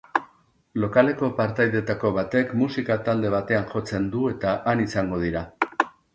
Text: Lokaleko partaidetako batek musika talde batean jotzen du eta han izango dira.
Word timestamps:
Lokaleko 0.85 1.29
partaidetako 1.39 2.11
batek 2.15 2.55
musika 2.63 2.97
talde 3.11 3.33
batean 3.35 3.69
jotzen 3.75 4.09
du 4.17 4.25
eta 4.33 4.57
han 4.73 4.85
izango 4.89 5.23
dira. 5.29 5.47